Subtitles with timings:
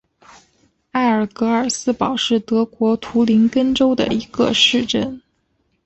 [0.93, 5.21] 埃尔格尔斯堡是德国图林根州的一个市镇。